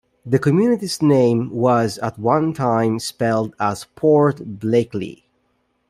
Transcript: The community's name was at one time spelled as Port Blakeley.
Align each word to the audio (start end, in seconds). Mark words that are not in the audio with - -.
The 0.25 0.39
community's 0.39 0.99
name 1.03 1.51
was 1.51 1.99
at 1.99 2.17
one 2.17 2.53
time 2.53 2.97
spelled 2.97 3.53
as 3.59 3.85
Port 3.93 4.57
Blakeley. 4.59 5.25